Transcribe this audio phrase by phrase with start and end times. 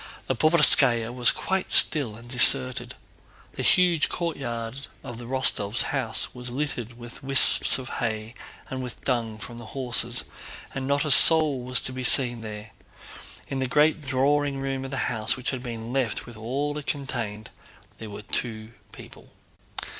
[0.25, 2.95] The Povarskáya was quite still and deserted.
[3.53, 8.33] The huge courtyard of the Rostóvs' house was littered with wisps of hay
[8.67, 10.23] and with dung from the horses,
[10.73, 12.71] and not a soul was to be seen there.
[13.47, 16.87] In the great drawing room of the house, which had been left with all it
[16.87, 17.51] contained,
[17.99, 19.29] were two people.